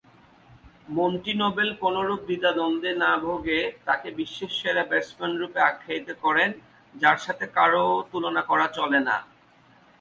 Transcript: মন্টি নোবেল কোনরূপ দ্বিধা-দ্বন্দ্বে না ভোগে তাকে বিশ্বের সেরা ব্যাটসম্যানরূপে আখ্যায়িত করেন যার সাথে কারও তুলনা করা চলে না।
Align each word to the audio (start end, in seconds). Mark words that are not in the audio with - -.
মন্টি 0.89 1.33
নোবেল 1.41 1.69
কোনরূপ 1.81 2.19
দ্বিধা-দ্বন্দ্বে 2.27 2.91
না 3.03 3.11
ভোগে 3.23 3.59
তাকে 3.87 4.07
বিশ্বের 4.17 4.51
সেরা 4.59 4.83
ব্যাটসম্যানরূপে 4.89 5.59
আখ্যায়িত 5.69 6.09
করেন 6.23 6.49
যার 6.95 7.17
সাথে 7.25 7.45
কারও 7.57 7.85
তুলনা 8.11 8.41
করা 8.49 8.67
চলে 8.77 8.99
না। 9.07 9.17